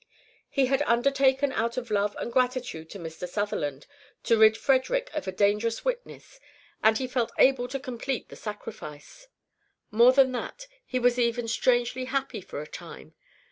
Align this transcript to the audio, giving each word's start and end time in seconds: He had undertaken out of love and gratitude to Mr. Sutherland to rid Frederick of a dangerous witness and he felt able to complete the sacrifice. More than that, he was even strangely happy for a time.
He 0.49 0.65
had 0.65 0.81
undertaken 0.87 1.51
out 1.51 1.77
of 1.77 1.91
love 1.91 2.15
and 2.17 2.33
gratitude 2.33 2.89
to 2.89 2.97
Mr. 2.97 3.29
Sutherland 3.29 3.85
to 4.23 4.35
rid 4.35 4.57
Frederick 4.57 5.11
of 5.13 5.27
a 5.27 5.31
dangerous 5.31 5.85
witness 5.85 6.39
and 6.83 6.97
he 6.97 7.05
felt 7.07 7.31
able 7.37 7.67
to 7.67 7.79
complete 7.79 8.29
the 8.29 8.35
sacrifice. 8.35 9.27
More 9.91 10.11
than 10.11 10.31
that, 10.31 10.65
he 10.83 10.97
was 10.97 11.19
even 11.19 11.47
strangely 11.47 12.05
happy 12.05 12.41
for 12.41 12.63
a 12.63 12.67
time. 12.67 13.13